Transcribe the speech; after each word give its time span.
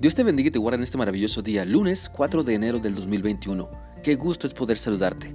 Dios 0.00 0.14
te 0.14 0.22
bendiga 0.22 0.48
y 0.48 0.50
te 0.50 0.58
guarde 0.58 0.78
en 0.78 0.82
este 0.82 0.96
maravilloso 0.96 1.42
día, 1.42 1.66
lunes 1.66 2.08
4 2.08 2.42
de 2.42 2.54
enero 2.54 2.78
del 2.78 2.94
2021. 2.94 3.68
Qué 4.02 4.14
gusto 4.14 4.46
es 4.46 4.54
poder 4.54 4.78
saludarte. 4.78 5.34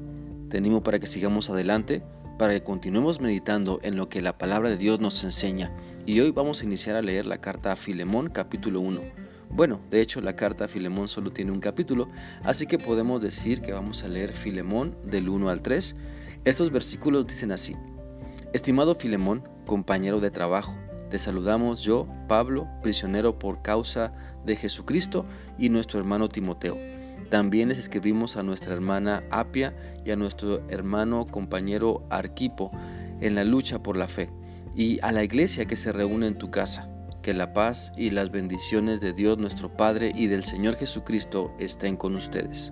Te 0.50 0.58
animo 0.58 0.82
para 0.82 0.98
que 0.98 1.06
sigamos 1.06 1.52
adelante, 1.52 2.02
para 2.40 2.54
que 2.54 2.64
continuemos 2.64 3.22
meditando 3.22 3.80
en 3.84 3.96
lo 3.96 4.10
que 4.10 4.24
la 4.24 4.40
palabra 4.40 4.70
de 4.70 4.78
Dios 4.78 5.00
nos 5.00 5.24
enseña. 5.24 5.72
Y 6.08 6.20
hoy 6.20 6.32
vamos 6.32 6.62
a 6.62 6.66
iniciar 6.66 6.96
a 6.96 7.04
leer 7.04 7.28
la 7.28 7.38
carta 7.38 7.74
a 7.74 7.76
Filemón 7.76 8.32
capítulo 8.32 8.82
1. 8.82 9.02
Bueno, 9.52 9.82
de 9.92 10.02
hecho 10.02 10.20
la 10.20 10.36
carta 10.36 10.66
a 10.66 10.68
Filemón 10.68 11.10
solo 11.10 11.32
tiene 11.32 11.52
un 11.52 11.60
capítulo, 11.60 12.10
así 12.44 12.66
que 12.66 12.80
podemos 12.80 13.22
decir 13.22 13.62
que 13.62 13.72
vamos 13.72 14.04
a 14.04 14.08
leer 14.08 14.34
Filemón 14.34 14.98
del 15.06 15.30
1 15.30 15.48
al 15.48 15.62
3. 15.62 15.96
Estos 16.44 16.72
versículos 16.72 17.28
dicen 17.28 17.52
así. 17.52 17.76
Estimado 18.52 18.96
Filemón, 18.96 19.48
compañero 19.68 20.20
de 20.20 20.32
trabajo, 20.32 20.76
te 21.10 21.18
saludamos 21.20 21.82
yo, 21.82 22.08
Pablo, 22.28 22.68
prisionero 22.82 23.38
por 23.40 23.62
causa 23.62 24.14
de 24.46 24.56
Jesucristo, 24.56 25.26
y 25.58 25.70
nuestro 25.70 26.00
hermano 26.00 26.30
Timoteo. 26.30 26.78
También 27.30 27.70
les 27.70 27.80
escribimos 27.80 28.38
a 28.38 28.44
nuestra 28.44 28.74
hermana 28.74 29.24
Apia 29.32 29.76
y 30.06 30.12
a 30.12 30.16
nuestro 30.16 30.62
hermano 30.70 31.26
compañero 31.26 32.06
Arquipo 32.10 32.72
en 33.22 33.36
la 33.36 33.44
lucha 33.44 33.82
por 33.82 33.98
la 33.98 34.08
fe, 34.08 34.30
y 34.76 35.00
a 35.02 35.12
la 35.12 35.24
iglesia 35.24 35.66
que 35.66 35.76
se 35.76 35.92
reúne 35.92 36.28
en 36.28 36.38
tu 36.38 36.52
casa. 36.52 36.90
Que 37.22 37.34
la 37.34 37.54
paz 37.54 37.92
y 37.98 38.12
las 38.12 38.30
bendiciones 38.30 39.02
de 39.02 39.14
Dios 39.14 39.40
nuestro 39.40 39.76
Padre 39.76 40.12
y 40.14 40.28
del 40.28 40.44
Señor 40.44 40.76
Jesucristo 40.76 41.52
estén 41.60 41.98
con 41.98 42.16
ustedes. 42.16 42.72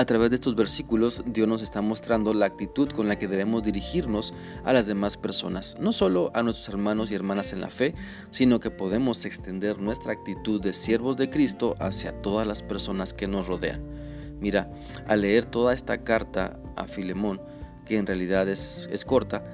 A 0.00 0.06
través 0.06 0.30
de 0.30 0.36
estos 0.36 0.56
versículos, 0.56 1.22
Dios 1.26 1.46
nos 1.46 1.60
está 1.60 1.82
mostrando 1.82 2.32
la 2.32 2.46
actitud 2.46 2.88
con 2.88 3.06
la 3.06 3.18
que 3.18 3.28
debemos 3.28 3.62
dirigirnos 3.62 4.32
a 4.64 4.72
las 4.72 4.86
demás 4.86 5.18
personas, 5.18 5.76
no 5.78 5.92
solo 5.92 6.30
a 6.32 6.42
nuestros 6.42 6.70
hermanos 6.70 7.12
y 7.12 7.14
hermanas 7.14 7.52
en 7.52 7.60
la 7.60 7.68
fe, 7.68 7.94
sino 8.30 8.60
que 8.60 8.70
podemos 8.70 9.26
extender 9.26 9.78
nuestra 9.78 10.14
actitud 10.14 10.58
de 10.58 10.72
siervos 10.72 11.18
de 11.18 11.28
Cristo 11.28 11.76
hacia 11.80 12.22
todas 12.22 12.46
las 12.46 12.62
personas 12.62 13.12
que 13.12 13.26
nos 13.26 13.46
rodean. 13.46 13.82
Mira, 14.40 14.72
al 15.06 15.20
leer 15.20 15.44
toda 15.44 15.74
esta 15.74 16.02
carta 16.02 16.58
a 16.76 16.86
Filemón, 16.86 17.42
que 17.84 17.98
en 17.98 18.06
realidad 18.06 18.48
es, 18.48 18.88
es 18.90 19.04
corta, 19.04 19.44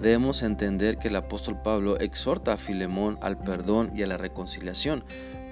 debemos 0.00 0.44
entender 0.44 0.98
que 0.98 1.08
el 1.08 1.16
apóstol 1.16 1.60
Pablo 1.60 1.98
exhorta 1.98 2.52
a 2.52 2.56
Filemón 2.56 3.18
al 3.20 3.36
perdón 3.40 3.90
y 3.96 4.04
a 4.04 4.06
la 4.06 4.16
reconciliación, 4.16 5.02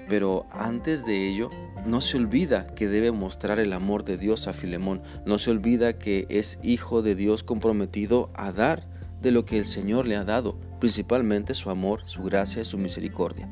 pero 0.07 0.45
antes 0.51 1.05
de 1.05 1.27
ello, 1.27 1.49
no 1.85 2.01
se 2.01 2.17
olvida 2.17 2.67
que 2.67 2.87
debe 2.87 3.11
mostrar 3.11 3.59
el 3.59 3.73
amor 3.73 4.03
de 4.03 4.17
Dios 4.17 4.47
a 4.47 4.53
Filemón. 4.53 5.01
No 5.25 5.37
se 5.37 5.51
olvida 5.51 5.97
que 5.97 6.25
es 6.29 6.59
hijo 6.63 7.01
de 7.01 7.15
Dios 7.15 7.43
comprometido 7.43 8.29
a 8.33 8.51
dar 8.51 8.87
de 9.21 9.31
lo 9.31 9.45
que 9.45 9.57
el 9.57 9.65
Señor 9.65 10.07
le 10.07 10.15
ha 10.15 10.23
dado, 10.23 10.59
principalmente 10.79 11.53
su 11.53 11.69
amor, 11.69 12.01
su 12.05 12.23
gracia 12.23 12.61
y 12.61 12.65
su 12.65 12.77
misericordia. 12.77 13.49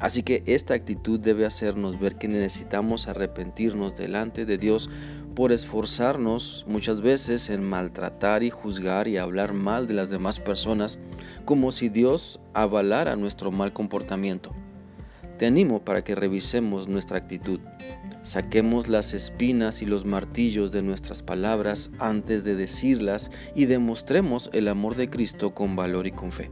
Así 0.00 0.24
que 0.24 0.42
esta 0.46 0.74
actitud 0.74 1.20
debe 1.20 1.46
hacernos 1.46 2.00
ver 2.00 2.16
que 2.16 2.26
necesitamos 2.26 3.06
arrepentirnos 3.06 3.94
delante 3.94 4.44
de 4.44 4.58
Dios 4.58 4.90
por 5.36 5.52
esforzarnos 5.52 6.64
muchas 6.66 7.00
veces 7.00 7.48
en 7.50 7.62
maltratar 7.62 8.42
y 8.42 8.50
juzgar 8.50 9.06
y 9.08 9.16
hablar 9.16 9.52
mal 9.52 9.86
de 9.86 9.94
las 9.94 10.10
demás 10.10 10.40
personas 10.40 10.98
como 11.44 11.70
si 11.70 11.88
Dios 11.88 12.40
avalara 12.52 13.14
nuestro 13.16 13.52
mal 13.52 13.72
comportamiento. 13.72 14.52
Te 15.38 15.46
animo 15.46 15.84
para 15.84 16.02
que 16.04 16.14
revisemos 16.14 16.88
nuestra 16.88 17.18
actitud. 17.18 17.60
Saquemos 18.22 18.88
las 18.88 19.14
espinas 19.14 19.82
y 19.82 19.86
los 19.86 20.04
martillos 20.04 20.70
de 20.70 20.82
nuestras 20.82 21.22
palabras 21.22 21.90
antes 21.98 22.44
de 22.44 22.54
decirlas 22.54 23.30
y 23.54 23.64
demostremos 23.64 24.50
el 24.52 24.68
amor 24.68 24.94
de 24.94 25.10
Cristo 25.10 25.54
con 25.54 25.74
valor 25.74 26.06
y 26.06 26.12
con 26.12 26.30
fe. 26.30 26.50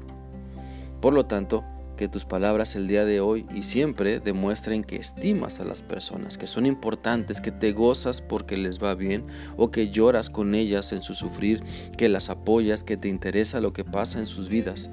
Por 1.01 1.15
lo 1.15 1.27
tanto, 1.27 1.65
que 2.01 2.09
tus 2.09 2.25
palabras 2.25 2.77
el 2.77 2.89
día 2.89 3.05
de 3.05 3.21
hoy 3.21 3.47
y 3.55 3.63
siempre 3.63 4.21
demuestren 4.21 4.85
que 4.85 4.97
estimas 4.97 5.61
a 5.61 5.65
las 5.65 5.83
personas, 5.83 6.39
que 6.39 6.47
son 6.47 6.65
importantes, 6.65 7.43
que 7.43 7.53
te 7.53 7.73
gozas 7.73 8.23
porque 8.23 8.57
les 8.57 8.83
va 8.83 8.95
bien 8.95 9.27
o 9.59 9.71
que 9.71 9.91
lloras 9.91 10.31
con 10.31 10.55
ellas 10.55 10.95
en 10.95 11.03
su 11.03 11.13
sufrir, 11.13 11.63
que 11.99 12.09
las 12.09 12.31
apoyas, 12.31 12.85
que 12.85 12.97
te 12.97 13.09
interesa 13.09 13.61
lo 13.61 13.75
que 13.75 13.85
pasa 13.85 14.19
en 14.19 14.25
sus 14.25 14.49
vidas. 14.49 14.89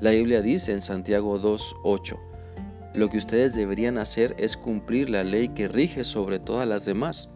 La 0.00 0.10
Biblia 0.10 0.42
dice 0.42 0.72
en 0.72 0.80
Santiago 0.80 1.40
2.8, 1.40 2.27
lo 2.98 3.08
que 3.08 3.18
ustedes 3.18 3.54
deberían 3.54 3.96
hacer 3.96 4.34
es 4.38 4.56
cumplir 4.56 5.08
la 5.08 5.22
ley 5.22 5.48
que 5.50 5.68
rige 5.68 6.04
sobre 6.04 6.38
todas 6.38 6.66
las 6.66 6.84
demás, 6.84 7.30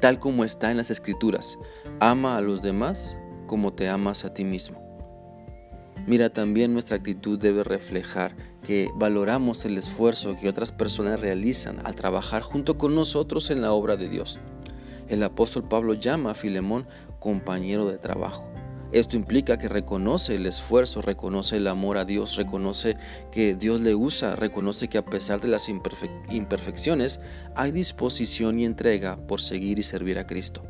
tal 0.00 0.18
como 0.18 0.44
está 0.44 0.70
en 0.70 0.76
las 0.76 0.90
escrituras. 0.90 1.58
Ama 1.98 2.36
a 2.36 2.42
los 2.42 2.62
demás 2.62 3.18
como 3.46 3.72
te 3.72 3.88
amas 3.88 4.24
a 4.24 4.34
ti 4.34 4.44
mismo. 4.44 4.84
Mira, 6.06 6.30
también 6.30 6.72
nuestra 6.72 6.98
actitud 6.98 7.38
debe 7.38 7.64
reflejar 7.64 8.36
que 8.62 8.88
valoramos 8.94 9.64
el 9.64 9.78
esfuerzo 9.78 10.36
que 10.36 10.48
otras 10.48 10.72
personas 10.72 11.20
realizan 11.20 11.84
al 11.84 11.96
trabajar 11.96 12.42
junto 12.42 12.76
con 12.78 12.94
nosotros 12.94 13.50
en 13.50 13.62
la 13.62 13.72
obra 13.72 13.96
de 13.96 14.08
Dios. 14.08 14.38
El 15.08 15.22
apóstol 15.22 15.66
Pablo 15.68 15.94
llama 15.94 16.32
a 16.32 16.34
Filemón 16.34 16.86
compañero 17.18 17.86
de 17.86 17.98
trabajo. 17.98 18.55
Esto 18.92 19.16
implica 19.16 19.58
que 19.58 19.68
reconoce 19.68 20.36
el 20.36 20.46
esfuerzo, 20.46 21.02
reconoce 21.02 21.56
el 21.56 21.66
amor 21.66 21.98
a 21.98 22.04
Dios, 22.04 22.36
reconoce 22.36 22.96
que 23.32 23.54
Dios 23.54 23.80
le 23.80 23.94
usa, 23.94 24.36
reconoce 24.36 24.88
que 24.88 24.98
a 24.98 25.04
pesar 25.04 25.40
de 25.40 25.48
las 25.48 25.68
imperfecciones 25.68 27.20
hay 27.56 27.72
disposición 27.72 28.60
y 28.60 28.64
entrega 28.64 29.16
por 29.26 29.40
seguir 29.40 29.80
y 29.80 29.82
servir 29.82 30.18
a 30.18 30.26
Cristo. 30.26 30.62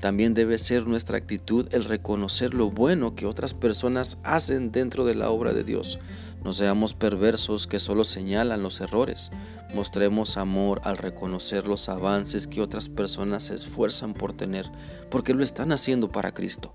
También 0.00 0.34
debe 0.34 0.58
ser 0.58 0.86
nuestra 0.86 1.18
actitud 1.18 1.68
el 1.72 1.84
reconocer 1.84 2.54
lo 2.54 2.70
bueno 2.70 3.14
que 3.16 3.26
otras 3.26 3.54
personas 3.54 4.18
hacen 4.22 4.70
dentro 4.70 5.04
de 5.04 5.14
la 5.14 5.30
obra 5.30 5.52
de 5.52 5.64
Dios. 5.64 5.98
No 6.44 6.52
seamos 6.52 6.94
perversos 6.94 7.66
que 7.66 7.80
solo 7.80 8.04
señalan 8.04 8.62
los 8.62 8.80
errores. 8.80 9.32
Mostremos 9.74 10.36
amor 10.36 10.80
al 10.84 10.98
reconocer 10.98 11.66
los 11.66 11.88
avances 11.88 12.46
que 12.46 12.62
otras 12.62 12.88
personas 12.88 13.44
se 13.44 13.56
esfuerzan 13.56 14.14
por 14.14 14.32
tener, 14.32 14.70
porque 15.10 15.34
lo 15.34 15.42
están 15.42 15.72
haciendo 15.72 16.12
para 16.12 16.32
Cristo. 16.32 16.74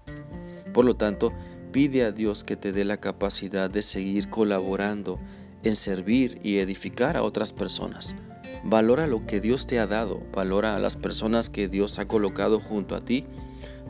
Por 0.73 0.85
lo 0.85 0.95
tanto, 0.95 1.33
pide 1.71 2.03
a 2.03 2.11
Dios 2.11 2.43
que 2.43 2.55
te 2.55 2.71
dé 2.71 2.83
la 2.85 2.97
capacidad 2.97 3.69
de 3.69 3.81
seguir 3.81 4.29
colaborando 4.29 5.19
en 5.63 5.75
servir 5.75 6.39
y 6.43 6.57
edificar 6.57 7.15
a 7.15 7.23
otras 7.23 7.53
personas. 7.53 8.15
Valora 8.63 9.07
lo 9.07 9.25
que 9.25 9.41
Dios 9.41 9.65
te 9.65 9.79
ha 9.79 9.87
dado, 9.87 10.21
valora 10.33 10.75
a 10.75 10.79
las 10.79 10.95
personas 10.95 11.49
que 11.49 11.67
Dios 11.67 11.99
ha 11.99 12.07
colocado 12.07 12.59
junto 12.59 12.95
a 12.95 13.01
ti. 13.01 13.25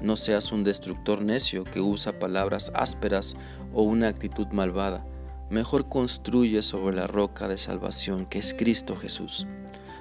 No 0.02 0.16
seas 0.16 0.52
un 0.52 0.64
destructor 0.64 1.22
necio 1.22 1.64
que 1.64 1.80
usa 1.80 2.20
palabras 2.20 2.72
ásperas 2.74 3.36
o 3.74 3.84
una 3.84 4.08
actitud 4.08 4.48
malvada. 4.48 5.06
Mejor 5.50 5.88
construye 5.90 6.62
sobre 6.64 6.96
la 6.96 7.08
roca 7.08 7.48
de 7.48 7.58
salvación 7.58 8.26
que 8.26 8.40
es 8.40 8.54
Cristo 8.54 8.96
Jesús. 8.96 9.46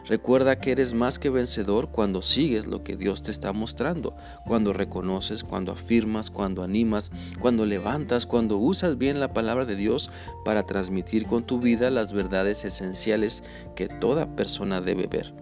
Recuerda 0.06 0.58
que 0.58 0.72
eres 0.72 0.94
más 0.94 1.18
que 1.18 1.30
vencedor 1.30 1.90
cuando 1.90 2.22
sigues 2.22 2.66
lo 2.66 2.82
que 2.82 2.96
Dios 2.96 3.22
te 3.22 3.30
está 3.30 3.52
mostrando, 3.52 4.16
cuando 4.44 4.72
reconoces, 4.72 5.44
cuando 5.44 5.72
afirmas, 5.72 6.30
cuando 6.30 6.62
animas, 6.62 7.12
cuando 7.38 7.66
levantas, 7.66 8.26
cuando 8.26 8.56
usas 8.56 8.98
bien 8.98 9.20
la 9.20 9.32
palabra 9.32 9.64
de 9.64 9.76
Dios 9.76 10.10
para 10.44 10.64
transmitir 10.64 11.26
con 11.26 11.44
tu 11.44 11.60
vida 11.60 11.90
las 11.90 12.12
verdades 12.12 12.64
esenciales 12.64 13.44
que 13.76 13.86
toda 13.86 14.34
persona 14.34 14.80
debe 14.80 15.06
ver. 15.06 15.32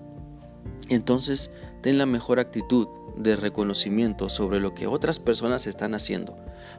Entonces, 0.91 1.51
ten 1.81 1.97
la 1.97 2.07
mejor 2.07 2.39
actitud 2.39 2.89
de 3.17 3.37
reconocimiento 3.37 4.29
sobre 4.29 4.61
lo 4.61 4.75
que 4.75 4.87
otras 4.87 5.19
personas 5.19 5.67
están 5.67 5.95
haciendo. 5.95 6.37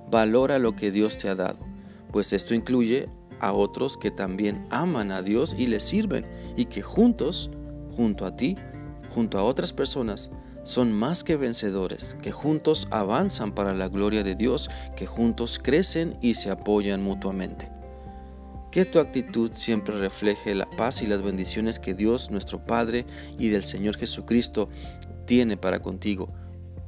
Valora 0.09 0.59
lo 0.59 0.75
que 0.75 0.91
Dios 0.91 1.17
te 1.17 1.29
ha 1.29 1.35
dado, 1.35 1.59
pues 2.11 2.31
esto 2.33 2.53
incluye 2.53 3.09
a 3.39 3.53
otros 3.53 3.97
que 3.97 4.11
también 4.11 4.67
aman 4.69 5.11
a 5.11 5.23
Dios 5.23 5.55
y 5.57 5.65
le 5.65 5.79
sirven 5.79 6.25
y 6.55 6.65
que 6.65 6.83
juntos 6.83 7.49
junto 7.95 8.25
a 8.25 8.35
ti, 8.35 8.55
junto 9.13 9.37
a 9.37 9.43
otras 9.43 9.73
personas, 9.73 10.31
son 10.63 10.93
más 10.93 11.23
que 11.23 11.37
vencedores, 11.37 12.15
que 12.21 12.31
juntos 12.31 12.87
avanzan 12.91 13.53
para 13.53 13.73
la 13.73 13.87
gloria 13.87 14.23
de 14.23 14.35
Dios, 14.35 14.69
que 14.95 15.07
juntos 15.07 15.59
crecen 15.61 16.17
y 16.21 16.35
se 16.35 16.51
apoyan 16.51 17.03
mutuamente. 17.03 17.69
Que 18.71 18.85
tu 18.85 18.99
actitud 18.99 19.51
siempre 19.53 19.99
refleje 19.99 20.55
la 20.55 20.69
paz 20.69 21.01
y 21.01 21.07
las 21.07 21.21
bendiciones 21.21 21.79
que 21.79 21.93
Dios, 21.93 22.31
nuestro 22.31 22.65
Padre 22.65 23.05
y 23.37 23.49
del 23.49 23.63
Señor 23.63 23.97
Jesucristo 23.97 24.69
tiene 25.25 25.57
para 25.57 25.81
contigo. 25.81 26.31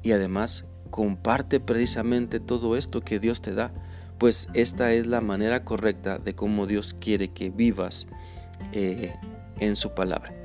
Y 0.02 0.12
además, 0.12 0.66
comparte 0.92 1.60
precisamente 1.60 2.40
todo 2.40 2.78
esto 2.78 3.02
que 3.02 3.20
Dios 3.20 3.42
te 3.42 3.54
da, 3.54 3.74
pues 4.20 4.48
esta 4.54 4.94
es 4.94 5.08
la 5.08 5.20
manera 5.20 5.66
correcta 5.66 6.20
de 6.20 6.36
cómo 6.36 6.68
Dios 6.68 6.94
quiere 6.94 7.30
que 7.30 7.50
vivas 7.50 8.08
eh, 8.72 9.14
en 9.60 9.76
su 9.76 9.94
palabra. 9.94 10.43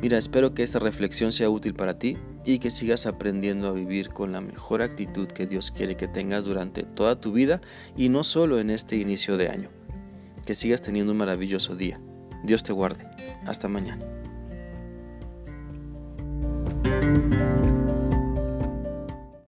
Mira, 0.00 0.18
espero 0.18 0.54
que 0.54 0.62
esta 0.62 0.78
reflexión 0.78 1.32
sea 1.32 1.48
útil 1.48 1.74
para 1.74 1.98
ti 1.98 2.16
y 2.44 2.58
que 2.58 2.70
sigas 2.70 3.06
aprendiendo 3.06 3.68
a 3.68 3.72
vivir 3.72 4.10
con 4.10 4.32
la 4.32 4.40
mejor 4.40 4.82
actitud 4.82 5.28
que 5.28 5.46
Dios 5.46 5.70
quiere 5.70 5.96
que 5.96 6.08
tengas 6.08 6.44
durante 6.44 6.82
toda 6.82 7.20
tu 7.20 7.32
vida 7.32 7.60
y 7.96 8.08
no 8.08 8.24
solo 8.24 8.58
en 8.58 8.70
este 8.70 8.96
inicio 8.96 9.36
de 9.36 9.48
año. 9.48 9.70
Que 10.44 10.54
sigas 10.54 10.82
teniendo 10.82 11.12
un 11.12 11.18
maravilloso 11.18 11.74
día. 11.74 12.00
Dios 12.44 12.62
te 12.62 12.72
guarde. 12.72 13.06
Hasta 13.46 13.68
mañana. 13.68 14.04